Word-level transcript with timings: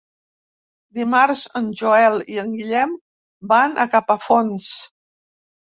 Dimarts 0.99 1.43
en 1.61 1.69
Joel 1.83 2.19
i 2.37 2.41
en 2.45 2.49
Guillem 2.57 2.99
van 3.55 3.79
a 3.79 3.89
Capafonts. 3.95 4.77